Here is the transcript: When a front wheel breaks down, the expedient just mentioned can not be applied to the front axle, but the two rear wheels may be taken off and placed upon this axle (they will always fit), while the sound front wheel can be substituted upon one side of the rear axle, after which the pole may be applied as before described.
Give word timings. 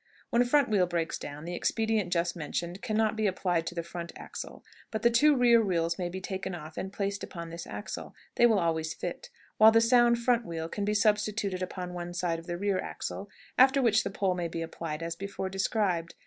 When 0.31 0.41
a 0.41 0.45
front 0.45 0.67
wheel 0.67 0.87
breaks 0.87 1.19
down, 1.19 1.45
the 1.45 1.53
expedient 1.53 2.11
just 2.11 2.35
mentioned 2.35 2.81
can 2.81 2.97
not 2.97 3.15
be 3.15 3.27
applied 3.27 3.67
to 3.67 3.75
the 3.75 3.83
front 3.83 4.11
axle, 4.15 4.63
but 4.89 5.03
the 5.03 5.11
two 5.11 5.35
rear 5.35 5.63
wheels 5.63 5.99
may 5.99 6.09
be 6.09 6.19
taken 6.19 6.55
off 6.55 6.75
and 6.75 6.91
placed 6.91 7.23
upon 7.23 7.51
this 7.51 7.67
axle 7.67 8.15
(they 8.33 8.47
will 8.47 8.57
always 8.57 8.95
fit), 8.95 9.29
while 9.59 9.71
the 9.71 9.79
sound 9.79 10.17
front 10.17 10.43
wheel 10.43 10.67
can 10.67 10.85
be 10.85 10.95
substituted 10.95 11.61
upon 11.61 11.93
one 11.93 12.15
side 12.15 12.39
of 12.39 12.47
the 12.47 12.57
rear 12.57 12.79
axle, 12.79 13.29
after 13.59 13.79
which 13.79 14.03
the 14.03 14.09
pole 14.09 14.33
may 14.33 14.47
be 14.47 14.63
applied 14.63 15.03
as 15.03 15.15
before 15.15 15.49
described. 15.49 16.15